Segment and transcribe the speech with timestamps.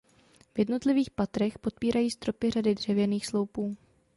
[0.53, 3.75] V jednotlivých patrech podpírají stropy řady dřevěných sloupů.